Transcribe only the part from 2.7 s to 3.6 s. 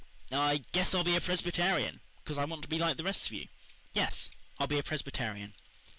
like the rest of you.